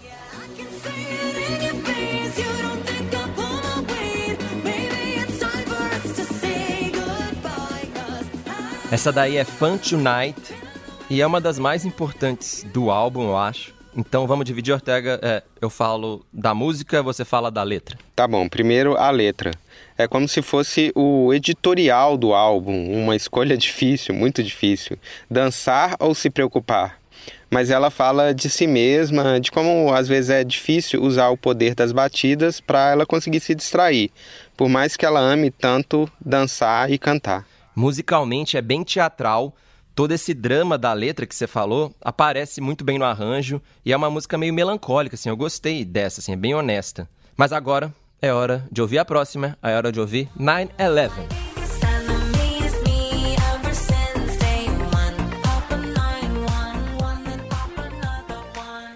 Essa 8.91 9.13
daí 9.13 9.37
é 9.37 9.45
Fun 9.45 9.77
Tonight 9.77 10.55
e 11.11 11.21
é 11.21 11.27
uma 11.27 11.41
das 11.41 11.59
mais 11.59 11.85
importantes 11.85 12.65
do 12.73 12.91
álbum, 12.91 13.29
eu 13.29 13.37
acho. 13.37 13.75
Então 13.97 14.27
vamos 14.27 14.45
dividir, 14.45 14.73
Ortega. 14.73 15.19
É, 15.23 15.43
eu 15.61 15.69
falo 15.69 16.25
da 16.33 16.55
música, 16.55 17.03
você 17.03 17.25
fala 17.25 17.51
da 17.51 17.63
letra. 17.63 17.99
Tá 18.15 18.29
bom, 18.29 18.49
primeiro 18.49 18.97
a 18.97 19.11
letra. 19.11 19.51
É 19.99 20.07
como 20.07 20.29
se 20.29 20.43
fosse 20.43 20.93
o 20.95 21.33
editorial 21.33 22.17
do 22.17 22.35
álbum, 22.35 22.93
uma 22.93 23.17
escolha 23.17 23.57
difícil, 23.59 24.15
muito 24.15 24.43
difícil. 24.43 24.99
Dançar 25.31 25.97
ou 25.99 26.15
se 26.15 26.29
preocupar? 26.29 26.99
Mas 27.51 27.71
ela 27.71 27.91
fala 27.91 28.35
de 28.35 28.51
si 28.51 28.67
mesma, 28.67 29.41
de 29.41 29.51
como 29.51 29.93
às 29.95 30.07
vezes 30.07 30.31
é 30.31 30.45
difícil 30.45 31.03
usar 31.03 31.29
o 31.31 31.37
poder 31.37 31.75
das 31.75 31.93
batidas 31.93 32.61
para 32.61 32.91
ela 32.91 33.07
conseguir 33.07 33.41
se 33.41 33.55
distrair, 33.55 34.11
por 34.57 34.69
mais 34.69 34.97
que 34.97 35.07
ela 35.07 35.21
ame 35.21 35.51
tanto 35.51 36.11
dançar 36.21 36.91
e 36.91 36.99
cantar. 36.99 37.47
Musicalmente 37.75 38.57
é 38.57 38.63
bem 38.63 38.83
teatral. 38.83 39.55
Todo 39.95 40.13
esse 40.13 40.35
drama 40.35 40.77
da 40.77 40.93
letra 40.93 41.27
que 41.27 41.35
você 41.35 41.47
falou 41.47 41.95
aparece 42.03 42.61
muito 42.61 42.85
bem 42.85 42.99
no 42.99 43.05
arranjo 43.05 43.63
e 43.85 43.93
é 43.93 43.97
uma 43.97 44.11
música 44.11 44.37
meio 44.37 44.53
melancólica, 44.53 45.15
assim. 45.15 45.31
Eu 45.31 45.37
gostei 45.37 45.85
dessa, 45.85 46.21
assim, 46.21 46.33
é 46.33 46.37
bem 46.37 46.55
honesta. 46.55 47.09
Mas 47.35 47.53
agora 47.53 47.95
é 48.21 48.33
hora 48.33 48.65
de 48.71 48.81
ouvir 48.81 48.99
a 48.99 49.05
próxima, 49.05 49.57
é 49.63 49.77
hora 49.77 49.93
de 49.93 50.01
ouvir 50.01 50.29
9-11. 50.39 51.11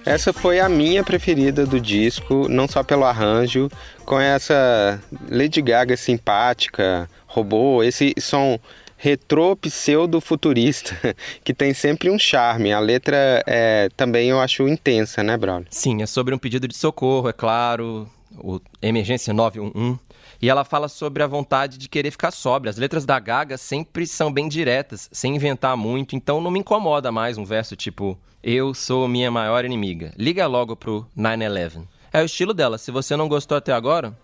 Essa 0.04 0.32
foi 0.32 0.58
a 0.58 0.68
minha 0.68 1.04
preferida 1.04 1.64
do 1.64 1.80
disco, 1.80 2.48
não 2.48 2.66
só 2.66 2.82
pelo 2.82 3.04
arranjo, 3.04 3.70
com 4.04 4.18
essa 4.18 5.00
Lady 5.30 5.62
Gaga 5.62 5.96
simpática, 5.96 7.08
robô, 7.26 7.82
esse 7.82 8.12
som 8.18 8.58
retrô 8.96 9.54
pseudo 9.56 10.20
futurista 10.20 10.94
que 11.44 11.54
tem 11.54 11.72
sempre 11.72 12.10
um 12.10 12.18
charme. 12.18 12.72
A 12.72 12.80
letra 12.80 13.42
é, 13.46 13.88
também 13.96 14.30
eu 14.30 14.40
acho 14.40 14.66
intensa, 14.66 15.22
né, 15.22 15.36
Braulio? 15.36 15.68
Sim, 15.70 16.02
é 16.02 16.06
sobre 16.06 16.34
um 16.34 16.38
pedido 16.38 16.66
de 16.66 16.76
socorro, 16.76 17.28
é 17.28 17.32
claro, 17.32 18.10
o 18.38 18.60
Emergência 18.80 19.32
911. 19.32 19.98
E 20.42 20.48
ela 20.48 20.64
fala 20.64 20.88
sobre 20.88 21.22
a 21.22 21.26
vontade 21.26 21.76
de 21.76 21.88
querer 21.88 22.10
ficar 22.10 22.30
sóbria. 22.30 22.70
As 22.70 22.76
letras 22.76 23.04
da 23.04 23.18
Gaga 23.18 23.58
sempre 23.58 24.06
são 24.06 24.32
bem 24.32 24.48
diretas, 24.48 25.08
sem 25.12 25.36
inventar 25.36 25.76
muito, 25.76 26.16
então 26.16 26.40
não 26.40 26.50
me 26.50 26.60
incomoda 26.60 27.12
mais 27.12 27.36
um 27.36 27.44
verso 27.44 27.76
tipo 27.76 28.18
Eu 28.42 28.72
sou 28.72 29.06
minha 29.06 29.30
maior 29.30 29.64
inimiga. 29.64 30.12
Liga 30.16 30.46
logo 30.46 30.74
pro 30.74 31.06
911. 31.14 31.86
É 32.12 32.22
o 32.22 32.24
estilo 32.24 32.54
dela. 32.54 32.78
Se 32.78 32.90
você 32.90 33.14
não 33.16 33.28
gostou 33.28 33.56
até 33.56 33.72
agora, 33.72 34.16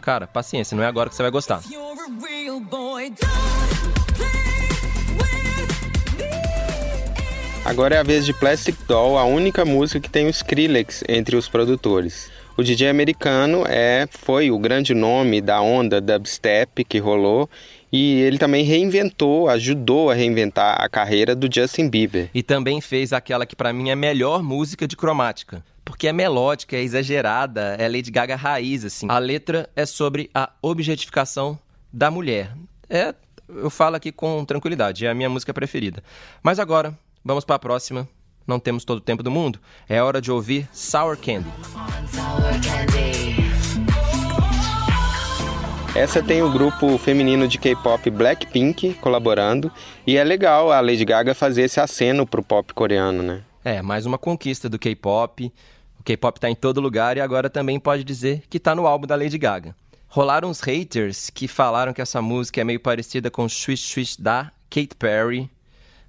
cara, 0.00 0.26
paciência, 0.26 0.76
não 0.76 0.84
é 0.84 0.86
agora 0.86 1.10
que 1.10 1.16
você 1.16 1.22
vai 1.22 1.30
gostar. 1.30 1.60
Agora 7.64 7.94
é 7.94 7.98
a 7.98 8.02
vez 8.02 8.26
de 8.26 8.34
Plastic 8.34 8.76
Doll, 8.86 9.16
a 9.16 9.24
única 9.24 9.64
música 9.64 9.98
que 9.98 10.10
tem 10.10 10.26
o 10.26 10.30
Skrillex 10.30 11.02
entre 11.08 11.34
os 11.34 11.48
produtores. 11.48 12.30
O 12.56 12.62
DJ 12.62 12.88
americano 12.88 13.64
é, 13.66 14.06
foi 14.08 14.50
o 14.50 14.58
grande 14.58 14.94
nome 14.94 15.40
da 15.40 15.60
onda 15.60 16.00
dubstep 16.00 16.84
que 16.84 16.98
rolou 16.98 17.50
e 17.90 18.20
ele 18.20 18.38
também 18.38 18.64
reinventou, 18.64 19.48
ajudou 19.48 20.10
a 20.10 20.14
reinventar 20.14 20.80
a 20.80 20.88
carreira 20.88 21.34
do 21.34 21.52
Justin 21.52 21.88
Bieber. 21.88 22.30
E 22.32 22.42
também 22.42 22.80
fez 22.80 23.12
aquela 23.12 23.44
que 23.44 23.56
para 23.56 23.72
mim 23.72 23.88
é 23.88 23.92
a 23.92 23.96
melhor 23.96 24.42
música 24.42 24.86
de 24.86 24.96
cromática. 24.96 25.64
Porque 25.84 26.06
é 26.06 26.12
melódica, 26.12 26.76
é 26.76 26.82
exagerada, 26.82 27.76
é 27.78 27.88
Lady 27.88 28.10
Gaga 28.10 28.36
raiz, 28.36 28.84
assim. 28.84 29.06
A 29.10 29.18
letra 29.18 29.68
é 29.74 29.84
sobre 29.84 30.30
a 30.32 30.50
objetificação 30.62 31.58
da 31.92 32.10
mulher. 32.10 32.52
É, 32.88 33.14
eu 33.48 33.68
falo 33.68 33.96
aqui 33.96 34.12
com 34.12 34.44
tranquilidade, 34.44 35.04
é 35.04 35.10
a 35.10 35.14
minha 35.14 35.28
música 35.28 35.52
preferida. 35.52 36.02
Mas 36.42 36.58
agora, 36.60 36.96
Vamos 37.24 37.42
para 37.42 37.56
a 37.56 37.58
próxima. 37.58 38.06
Não 38.46 38.58
temos 38.58 38.84
todo 38.84 38.98
o 38.98 39.00
tempo 39.00 39.22
do 39.22 39.30
mundo. 39.30 39.58
É 39.88 40.02
hora 40.02 40.20
de 40.20 40.30
ouvir 40.30 40.68
Sour 40.72 41.16
Candy. 41.16 41.48
Essa 45.94 46.20
tem 46.20 46.42
o 46.42 46.50
grupo 46.50 46.98
feminino 46.98 47.46
de 47.46 47.56
K-pop 47.56 48.10
Blackpink 48.10 48.94
colaborando 48.94 49.70
e 50.04 50.16
é 50.16 50.24
legal 50.24 50.72
a 50.72 50.80
Lady 50.80 51.04
Gaga 51.04 51.34
fazer 51.34 51.62
esse 51.62 51.78
aceno 51.78 52.26
pro 52.26 52.42
pop 52.42 52.74
coreano, 52.74 53.22
né? 53.22 53.44
É, 53.64 53.80
mais 53.80 54.04
uma 54.04 54.18
conquista 54.18 54.68
do 54.68 54.76
K-pop. 54.76 55.52
O 56.00 56.02
K-pop 56.02 56.40
tá 56.40 56.50
em 56.50 56.54
todo 56.54 56.80
lugar 56.80 57.16
e 57.16 57.20
agora 57.20 57.48
também 57.48 57.78
pode 57.78 58.02
dizer 58.02 58.42
que 58.50 58.58
tá 58.58 58.74
no 58.74 58.88
álbum 58.88 59.06
da 59.06 59.14
Lady 59.14 59.38
Gaga. 59.38 59.74
Rolaram 60.08 60.48
uns 60.48 60.60
haters 60.60 61.30
que 61.30 61.46
falaram 61.46 61.92
que 61.92 62.02
essa 62.02 62.20
música 62.20 62.60
é 62.60 62.64
meio 62.64 62.80
parecida 62.80 63.30
com 63.30 63.48
Swish 63.48 63.82
Swish 63.82 64.20
da 64.20 64.50
Kate 64.68 64.96
Perry, 64.98 65.48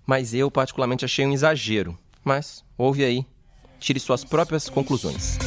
mas 0.06 0.34
eu 0.34 0.50
particularmente 0.50 1.06
achei 1.06 1.26
um 1.26 1.32
exagero. 1.32 1.98
Mas 2.26 2.66
ouve 2.76 3.06
aí, 3.06 3.24
tire 3.80 4.00
suas 4.00 4.26
próprias 4.26 4.68
conclusões. 4.68 5.38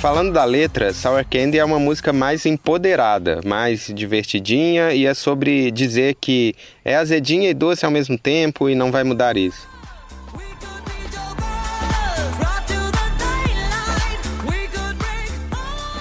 Falando 0.00 0.32
da 0.32 0.44
letra, 0.44 0.92
Sour 0.92 1.24
Candy 1.28 1.58
é 1.58 1.64
uma 1.64 1.80
música 1.80 2.12
mais 2.12 2.46
empoderada, 2.46 3.40
mais 3.44 3.90
divertidinha 3.92 4.92
e 4.92 5.06
é 5.06 5.12
sobre 5.12 5.72
dizer 5.72 6.14
que 6.20 6.54
é 6.84 6.94
azedinha 6.94 7.50
e 7.50 7.54
doce 7.54 7.84
ao 7.84 7.90
mesmo 7.90 8.16
tempo 8.16 8.68
e 8.68 8.76
não 8.76 8.92
vai 8.92 9.02
mudar 9.02 9.36
isso. 9.36 9.66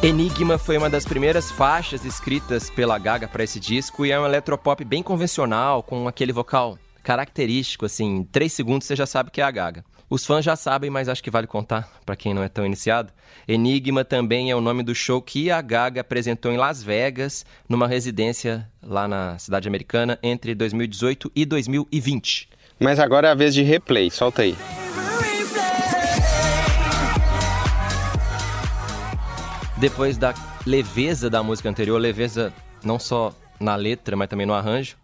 Enigma 0.03 0.59
foi 0.59 0.77
uma 0.77 0.89
das 0.91 1.05
primeiras 1.05 1.49
faixas 1.49 2.05
escritas 2.05 2.69
pela 2.69 2.99
Gaga 2.99 3.27
para 3.27 3.43
esse 3.43 3.59
disco 3.59 4.05
e 4.05 4.11
é 4.11 4.19
um 4.19 4.25
eletropop 4.25 4.83
bem 4.83 5.01
convencional, 5.01 5.81
com 5.81 6.07
aquele 6.07 6.33
vocal 6.33 6.77
característico, 7.03 7.85
assim, 7.85 8.17
em 8.17 8.23
3 8.23 8.51
segundos 8.51 8.87
você 8.87 8.95
já 8.95 9.05
sabe 9.05 9.29
que 9.29 9.41
é 9.41 9.43
a 9.43 9.51
Gaga. 9.51 9.83
Os 10.09 10.25
fãs 10.25 10.45
já 10.45 10.55
sabem, 10.55 10.89
mas 10.89 11.09
acho 11.09 11.23
que 11.23 11.31
vale 11.31 11.47
contar 11.47 11.91
para 12.05 12.15
quem 12.15 12.33
não 12.33 12.43
é 12.43 12.47
tão 12.47 12.65
iniciado. 12.65 13.11
Enigma 13.47 14.05
também 14.05 14.51
é 14.51 14.55
o 14.55 14.61
nome 14.61 14.83
do 14.83 14.93
show 14.93 15.21
que 15.21 15.51
a 15.51 15.61
Gaga 15.61 16.01
apresentou 16.01 16.51
em 16.51 16.57
Las 16.57 16.81
Vegas, 16.81 17.45
numa 17.67 17.87
residência 17.87 18.69
lá 18.81 19.07
na 19.07 19.37
cidade 19.37 19.67
americana 19.67 20.17
entre 20.21 20.55
2018 20.55 21.31
e 21.35 21.45
2020. 21.45 22.49
Mas 22.79 22.99
agora 22.99 23.27
é 23.27 23.31
a 23.31 23.35
vez 23.35 23.53
de 23.53 23.63
replay, 23.63 24.09
solta 24.09 24.43
aí. 24.43 24.55
Depois 29.77 30.17
da 30.17 30.33
leveza 30.65 31.29
da 31.29 31.43
música 31.43 31.69
anterior, 31.69 31.97
leveza 31.97 32.53
não 32.83 32.97
só 32.97 33.33
na 33.59 33.75
letra, 33.75 34.15
mas 34.15 34.29
também 34.29 34.45
no 34.45 34.53
arranjo, 34.53 34.95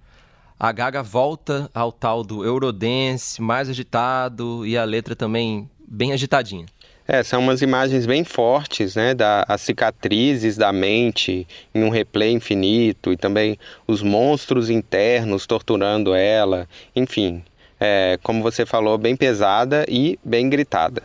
a 0.60 0.74
Gaga 0.74 1.02
volta 1.02 1.70
ao 1.74 1.90
tal 1.90 2.22
do 2.22 2.44
Eurodance, 2.44 3.42
mais 3.42 3.70
agitado, 3.70 4.66
e 4.68 4.78
a 4.78 4.84
letra 4.84 5.16
também 5.16 5.70
bem 5.88 6.12
agitadinha. 6.12 6.66
É, 7.08 7.24
são 7.24 7.40
umas 7.40 7.62
imagens 7.62 8.06
bem 8.06 8.24
fortes, 8.24 8.96
né, 8.96 9.16
das 9.16 9.62
cicatrizes 9.62 10.58
da 10.58 10.72
mente 10.72 11.48
em 11.74 11.84
um 11.84 11.90
replay 11.90 12.32
infinito 12.32 13.12
e 13.12 13.18
também 13.18 13.58
os 13.88 14.04
monstros 14.04 14.70
internos 14.70 15.48
torturando 15.48 16.14
ela, 16.14 16.68
enfim, 16.96 17.42
é, 17.80 18.20
como 18.22 18.44
você 18.44 18.66
falou, 18.66 18.98
bem 18.98 19.16
pesada 19.16 19.86
e 19.88 20.20
bem 20.24 20.50
gritada. 20.50 21.02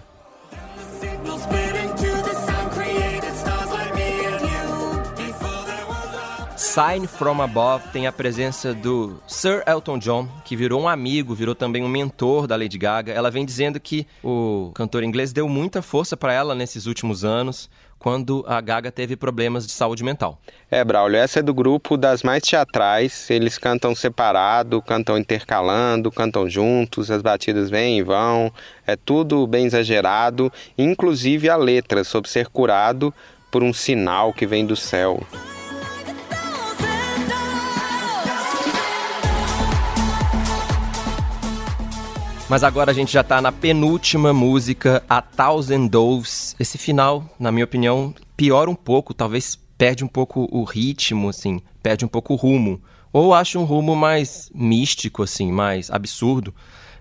Sign 6.75 7.07
From 7.07 7.41
Above 7.41 7.85
tem 7.93 8.09
a 8.09 8.11
presença 8.11 8.75
do 8.75 9.23
Sir 9.29 9.63
Elton 9.65 9.97
John, 9.97 10.29
que 10.45 10.57
virou 10.57 10.83
um 10.83 10.89
amigo, 10.89 11.33
virou 11.33 11.55
também 11.55 11.85
um 11.85 11.89
mentor 11.89 12.49
da 12.49 12.57
Lady 12.57 12.77
Gaga. 12.77 13.13
Ela 13.13 13.31
vem 13.31 13.45
dizendo 13.47 13.79
que 13.79 14.05
o 14.25 14.73
cantor 14.75 15.05
inglês 15.05 15.33
deu 15.33 15.49
muita 15.49 15.81
força 15.81 16.17
para 16.17 16.33
ela 16.33 16.53
nesses 16.53 16.87
últimos 16.87 17.25
anos, 17.25 17.71
quando 17.97 18.45
a 18.49 18.61
Gaga 18.61 18.91
teve 18.91 19.15
problemas 19.15 19.69
de 19.69 19.73
saúde 19.73 20.03
mental. 20.03 20.41
É, 20.69 20.83
Braulio, 20.83 21.17
essa 21.17 21.39
é 21.39 21.43
do 21.43 21.55
grupo 21.55 21.97
das 21.97 22.25
mais 22.25 22.43
teatrais. 22.43 23.31
Eles 23.31 23.57
cantam 23.57 23.95
separado, 23.95 24.83
cantam 24.83 25.17
intercalando, 25.17 26.11
cantam 26.11 26.51
juntos, 26.51 27.09
as 27.09 27.23
batidas 27.23 27.71
vêm 27.71 27.99
e 27.99 28.03
vão. 28.03 28.53
É 28.85 28.97
tudo 28.97 29.47
bem 29.47 29.65
exagerado, 29.65 30.53
inclusive 30.77 31.49
a 31.49 31.55
letra 31.55 32.03
sobre 32.03 32.29
ser 32.29 32.49
curado 32.49 33.15
por 33.49 33.63
um 33.63 33.73
sinal 33.73 34.33
que 34.33 34.45
vem 34.45 34.67
do 34.67 34.75
céu. 34.75 35.21
Mas 42.49 42.63
agora 42.63 42.91
a 42.91 42.95
gente 42.95 43.13
já 43.13 43.25
tá 43.25 43.41
na 43.41 43.51
penúltima 43.51 44.33
música, 44.33 45.03
A 45.09 45.23
Thousand 45.23 45.87
Doves. 45.87 46.55
Esse 46.61 46.77
final, 46.77 47.25
na 47.39 47.51
minha 47.51 47.65
opinião, 47.65 48.15
piora 48.37 48.71
um 48.71 48.75
pouco, 48.75 49.15
talvez 49.15 49.59
perde 49.79 50.05
um 50.05 50.09
pouco 50.09 50.47
o 50.53 50.63
ritmo, 50.63 51.31
assim, 51.31 51.63
perde 51.83 52.05
um 52.05 52.09
pouco 52.09 52.35
o 52.35 52.37
rumo. 52.37 52.83
Ou 53.13 53.33
acho 53.33 53.59
um 53.59 53.65
rumo 53.65 53.97
mais 53.97 54.51
místico, 54.55 55.23
assim, 55.23 55.51
mais 55.51 55.91
absurdo. 55.91 56.55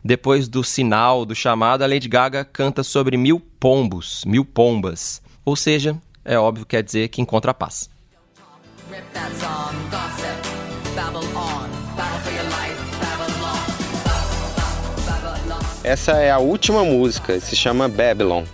Depois 0.03 0.47
do 0.47 0.63
sinal, 0.63 1.25
do 1.25 1.35
chamado, 1.35 1.83
a 1.83 1.87
Lady 1.87 2.07
Gaga 2.07 2.45
canta 2.45 2.81
sobre 2.81 3.17
mil 3.17 3.39
pombos, 3.39 4.23
mil 4.25 4.45
pombas. 4.45 5.21
Ou 5.43 5.55
seja, 5.55 5.97
é 6.23 6.37
óbvio 6.37 6.65
quer 6.65 6.83
dizer 6.83 7.09
que 7.09 7.21
encontra 7.21 7.53
paz. 7.53 7.89
Rip 8.89 9.03
that 9.13 9.35
song, 9.35 9.75
gossip, 9.89 10.95
babble 10.95 11.27
on, 11.35 11.72
Essa 15.83 16.13
é 16.13 16.31
a 16.31 16.39
última 16.39 16.81
música, 16.85 17.37
se 17.41 17.57
chama 17.57 17.89
Babylon. 17.89 18.45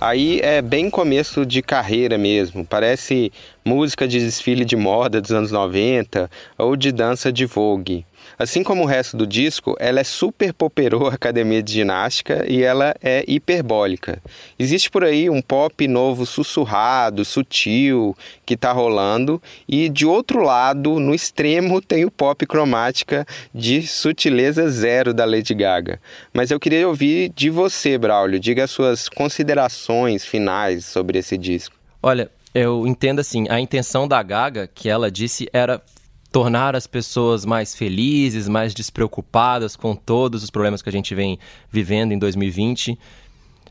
Aí 0.00 0.40
é 0.40 0.62
bem 0.62 0.88
começo 0.88 1.44
de 1.44 1.60
carreira 1.60 2.16
mesmo, 2.16 2.64
parece 2.64 3.30
música 3.62 4.08
de 4.08 4.18
desfile 4.18 4.64
de 4.64 4.74
moda 4.74 5.20
dos 5.20 5.30
anos 5.30 5.52
90 5.52 6.30
ou 6.56 6.74
de 6.76 6.90
dança 6.90 7.30
de 7.30 7.44
Vogue. 7.44 8.06
Assim 8.38 8.62
como 8.62 8.84
o 8.84 8.86
resto 8.86 9.16
do 9.16 9.26
disco, 9.26 9.76
ela 9.80 9.98
é 9.98 10.04
super 10.04 10.52
poperou 10.52 11.08
academia 11.08 11.60
de 11.60 11.72
ginástica 11.72 12.44
e 12.48 12.62
ela 12.62 12.94
é 13.02 13.24
hiperbólica. 13.26 14.22
Existe 14.56 14.88
por 14.90 15.02
aí 15.02 15.28
um 15.28 15.42
pop 15.42 15.88
novo 15.88 16.24
sussurrado, 16.24 17.24
sutil, 17.24 18.16
que 18.46 18.54
está 18.54 18.70
rolando, 18.70 19.42
e 19.68 19.88
de 19.88 20.06
outro 20.06 20.40
lado, 20.42 21.00
no 21.00 21.12
extremo, 21.12 21.80
tem 21.82 22.04
o 22.04 22.10
pop 22.10 22.46
cromática 22.46 23.26
de 23.52 23.84
sutileza 23.86 24.70
zero 24.70 25.12
da 25.12 25.24
Lady 25.24 25.54
Gaga. 25.54 26.00
Mas 26.32 26.52
eu 26.52 26.60
queria 26.60 26.86
ouvir 26.86 27.32
de 27.34 27.50
você, 27.50 27.98
Braulio, 27.98 28.38
diga 28.38 28.64
as 28.64 28.70
suas 28.70 29.08
considerações 29.08 30.24
finais 30.24 30.84
sobre 30.84 31.18
esse 31.18 31.36
disco. 31.36 31.74
Olha, 32.00 32.30
eu 32.54 32.86
entendo 32.86 33.18
assim, 33.20 33.46
a 33.48 33.58
intenção 33.58 34.06
da 34.06 34.22
Gaga, 34.22 34.68
que 34.72 34.88
ela 34.88 35.10
disse, 35.10 35.48
era 35.52 35.82
tornar 36.30 36.76
as 36.76 36.86
pessoas 36.86 37.44
mais 37.44 37.74
felizes, 37.74 38.48
mais 38.48 38.74
despreocupadas 38.74 39.76
com 39.76 39.94
todos 39.94 40.42
os 40.42 40.50
problemas 40.50 40.82
que 40.82 40.88
a 40.88 40.92
gente 40.92 41.14
vem 41.14 41.38
vivendo 41.70 42.12
em 42.12 42.18
2020. 42.18 42.98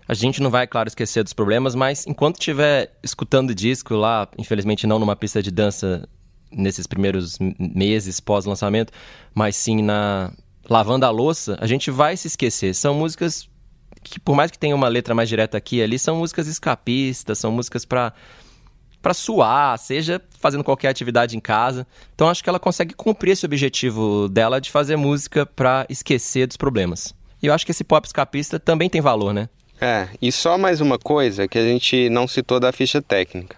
A 0.08 0.14
gente 0.14 0.42
não 0.42 0.50
vai, 0.50 0.66
claro, 0.66 0.88
esquecer 0.88 1.24
dos 1.24 1.34
problemas, 1.34 1.76
mas 1.76 2.08
enquanto 2.08 2.40
estiver 2.40 2.98
escutando 3.04 3.54
disco 3.54 3.94
lá, 3.94 4.28
infelizmente 4.38 4.88
não 4.88 4.98
numa 4.98 5.16
pista 5.16 5.44
de 5.44 5.52
dança 5.52 6.08
nesses 6.52 6.88
primeiros 6.88 7.38
meses 7.60 8.20
pós-lançamento, 8.20 8.92
mas 9.36 9.56
sim 9.56 9.82
na 9.82 10.32
lavando 10.70 11.06
a 11.06 11.10
louça, 11.10 11.58
a 11.62 11.68
gente 11.68 11.90
vai 11.92 12.18
se 12.18 12.28
esquecer. 12.28 12.74
São 12.74 12.94
músicas 12.94 13.50
que, 14.04 14.20
por 14.20 14.36
mais 14.36 14.52
que 14.52 14.60
tenha 14.60 14.76
uma 14.76 14.88
letra 14.88 15.16
mais 15.16 15.30
direta 15.30 15.58
aqui 15.58 15.78
e 15.78 15.84
ali, 15.84 15.98
são 15.98 16.18
músicas 16.18 16.48
escapistas, 16.48 17.38
são 17.38 17.52
músicas 17.52 17.86
para 17.86 18.14
para 19.08 19.14
suar, 19.14 19.80
seja 19.80 20.22
fazendo 20.38 20.66
qualquer 20.66 20.90
atividade 20.90 21.38
em 21.38 21.40
casa. 21.40 21.88
Então 22.14 22.28
acho 22.28 22.44
que 22.44 22.50
ela 22.50 22.60
consegue 22.60 22.94
cumprir 22.94 23.32
esse 23.32 23.46
objetivo 23.46 24.28
dela 24.28 24.60
de 24.60 24.70
fazer 24.70 24.98
música 24.98 25.46
para 25.46 25.86
esquecer 25.88 26.46
dos 26.46 26.58
problemas. 26.58 27.16
E 27.42 27.48
eu 27.48 27.54
acho 27.54 27.66
que 27.66 27.72
esse 27.72 27.86
pop 27.86 28.06
escapista 28.06 28.60
também 28.60 28.90
tem 28.90 29.00
valor, 29.00 29.34
né? 29.34 29.48
É, 29.80 30.10
e 30.22 30.30
só 30.30 30.58
mais 30.58 30.82
uma 30.82 31.00
coisa 31.00 31.48
que 31.48 31.58
a 31.58 31.64
gente 31.64 32.10
não 32.10 32.28
citou 32.28 32.60
da 32.60 32.74
ficha 32.74 33.02
técnica. 33.02 33.56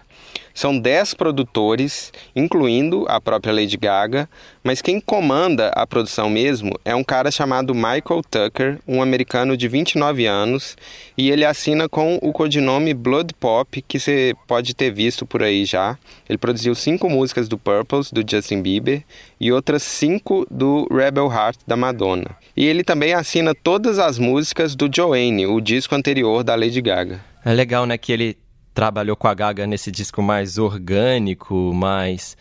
São 0.54 0.78
10 0.78 1.14
produtores, 1.14 2.12
incluindo 2.34 3.06
a 3.08 3.20
própria 3.20 3.52
Lady 3.52 3.76
Gaga, 3.76 4.28
mas 4.62 4.82
quem 4.82 5.00
comanda 5.00 5.68
a 5.74 5.86
produção 5.86 6.28
mesmo 6.28 6.72
é 6.84 6.94
um 6.94 7.04
cara 7.04 7.30
chamado 7.30 7.74
Michael 7.74 8.22
Tucker, 8.30 8.78
um 8.86 9.00
americano 9.00 9.56
de 9.56 9.68
29 9.68 10.26
anos, 10.26 10.76
e 11.16 11.30
ele 11.30 11.44
assina 11.44 11.88
com 11.88 12.18
o 12.20 12.32
codinome 12.32 12.92
Blood 12.92 13.32
Pop, 13.34 13.82
que 13.86 13.98
você 13.98 14.34
pode 14.46 14.74
ter 14.74 14.90
visto 14.90 15.24
por 15.24 15.42
aí 15.42 15.64
já. 15.64 15.96
Ele 16.28 16.38
produziu 16.38 16.74
cinco 16.74 17.08
músicas 17.08 17.48
do 17.48 17.56
Purples, 17.56 18.12
do 18.12 18.22
Justin 18.28 18.60
Bieber, 18.60 19.02
e 19.40 19.50
outras 19.50 19.82
cinco 19.82 20.46
do 20.50 20.86
Rebel 20.90 21.32
Heart, 21.32 21.60
da 21.66 21.76
Madonna. 21.76 22.36
E 22.56 22.66
ele 22.66 22.84
também 22.84 23.14
assina 23.14 23.54
todas 23.54 23.98
as 23.98 24.18
músicas 24.18 24.74
do 24.74 24.90
Joanne, 24.94 25.46
o 25.46 25.60
disco 25.60 25.94
anterior 25.94 26.44
da 26.44 26.54
Lady 26.54 26.80
Gaga. 26.82 27.20
É 27.44 27.54
legal, 27.54 27.86
né, 27.86 27.96
que 27.96 28.12
ele 28.12 28.36
trabalhou 28.80 29.14
com 29.14 29.28
a 29.28 29.34
Gaga 29.34 29.66
nesse 29.66 29.90
disco 29.90 30.22
mais 30.22 30.56
orgânico, 30.56 31.54
mais 31.74 32.34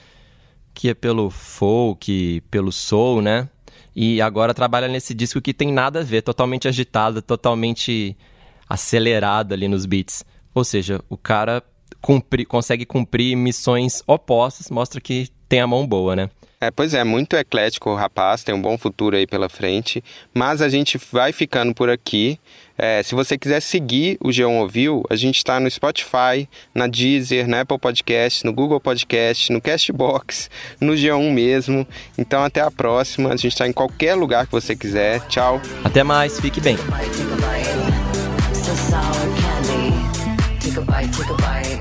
que 0.74 0.88
é 0.88 0.94
pelo 0.94 1.30
folk, 1.30 2.42
pelo 2.50 2.72
soul, 2.72 3.22
né? 3.22 3.50
E 3.94 4.22
agora 4.22 4.54
trabalha 4.54 4.88
nesse 4.88 5.14
disco 5.14 5.42
que 5.42 5.54
tem 5.54 5.70
nada 5.70 6.00
a 6.00 6.04
ver, 6.04 6.22
totalmente 6.22 6.66
agitado, 6.66 7.22
totalmente 7.22 8.16
acelerado 8.70 9.54
ali 9.54 9.68
nos 9.68 9.86
beats. 9.86 10.24
Ou 10.56 10.64
seja, 10.64 11.04
o 11.10 11.18
cara 11.18 11.62
cumpri, 12.00 12.46
consegue 12.46 12.86
cumprir 12.86 13.36
missões 13.36 14.02
opostas, 14.08 14.70
mostra 14.70 15.02
que 15.02 15.28
tem 15.50 15.60
a 15.60 15.68
mão 15.68 15.86
boa, 15.86 16.16
né? 16.16 16.30
É, 16.62 16.70
pois 16.70 16.94
é, 16.94 17.06
muito 17.06 17.38
eclético 17.38 17.90
o 17.90 17.96
rapaz, 17.96 18.44
tem 18.44 18.54
um 18.54 18.62
bom 18.62 18.78
futuro 18.78 19.16
aí 19.16 19.26
pela 19.26 19.48
frente, 19.48 20.04
mas 20.34 20.62
a 20.62 20.68
gente 20.68 21.00
vai 21.12 21.32
ficando 21.32 21.74
por 21.74 21.90
aqui. 21.90 22.38
É, 22.78 23.02
se 23.02 23.16
você 23.16 23.38
quiser 23.38 23.62
seguir 23.62 24.18
o 24.20 24.28
G1 24.28 24.60
Ouviu, 24.60 25.04
a 25.10 25.16
gente 25.16 25.38
está 25.38 25.58
no 25.58 25.72
Spotify, 25.72 26.50
na 26.76 26.86
Deezer, 26.88 27.48
na 27.48 27.62
Apple 27.62 27.80
Podcast, 27.80 28.46
no 28.46 28.52
Google 28.52 28.80
Podcast, 28.80 29.54
no 29.54 29.62
Castbox, 29.62 30.50
no 30.82 30.94
G1 30.94 31.32
mesmo. 31.32 31.88
Então 32.18 32.44
até 32.44 32.60
a 32.60 32.70
próxima, 32.70 33.30
a 33.30 33.38
gente 33.38 33.54
está 33.54 33.66
em 33.66 33.74
qualquer 33.74 34.16
lugar 34.16 34.46
que 34.46 34.52
você 34.52 34.76
quiser. 34.76 35.22
Tchau. 35.28 35.62
Até 35.82 36.04
mais, 36.04 36.42
fique 36.42 36.60
bem. 36.60 36.76
Take 40.60 40.78
a 40.78 40.82
bite, 40.82 41.18
take 41.18 41.32
a 41.32 41.36
bite. 41.36 41.79